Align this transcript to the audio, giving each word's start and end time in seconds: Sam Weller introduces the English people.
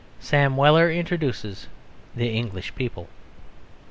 Sam 0.19 0.57
Weller 0.57 0.89
introduces 0.91 1.67
the 2.15 2.35
English 2.35 2.73
people. 2.73 3.07